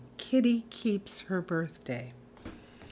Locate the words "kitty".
0.17-0.65